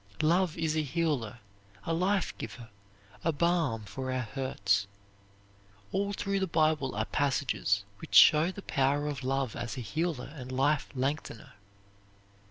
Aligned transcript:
Love 0.23 0.57
is 0.57 0.75
a 0.75 0.81
healer, 0.81 1.37
a 1.83 1.93
life 1.93 2.35
giver, 2.39 2.69
a 3.23 3.31
balm 3.31 3.83
for 3.83 4.11
our 4.11 4.23
hurts. 4.23 4.87
All 5.91 6.11
through 6.11 6.39
the 6.39 6.47
Bible 6.47 6.95
are 6.95 7.05
passages 7.05 7.83
which 7.99 8.15
show 8.15 8.49
the 8.51 8.63
power 8.63 9.07
of 9.07 9.23
love 9.23 9.55
as 9.55 9.77
a 9.77 9.81
healer 9.81 10.33
and 10.35 10.51
life 10.51 10.89
lengthener. 10.95 11.51